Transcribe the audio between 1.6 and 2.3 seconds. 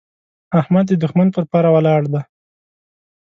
ولاړ دی.